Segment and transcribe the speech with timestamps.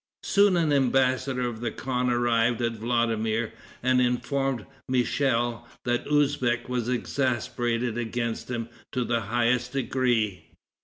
[0.23, 3.53] Soon an embassador of the khan arrived at Vladimir,
[3.83, 10.45] and informed Michel that Usbeck was exasperated against him to the highest degree.